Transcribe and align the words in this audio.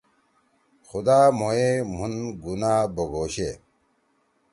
خُدا 0.87 1.19
مھوئے 1.37 1.69
مُھن 1.97 2.13
گناہ 2.43 2.81
بوگوشے۔ 2.95 3.51